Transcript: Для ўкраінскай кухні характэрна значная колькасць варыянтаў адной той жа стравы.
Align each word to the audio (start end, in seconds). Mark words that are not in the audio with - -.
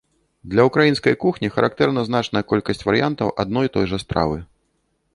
Для 0.53 0.63
ўкраінскай 0.69 1.17
кухні 1.25 1.51
характэрна 1.59 2.05
значная 2.09 2.43
колькасць 2.55 2.85
варыянтаў 2.89 3.27
адной 3.45 3.67
той 3.77 3.85
жа 3.93 3.97
стравы. 4.07 4.37